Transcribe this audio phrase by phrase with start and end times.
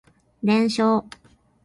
[0.41, 1.05] 連勝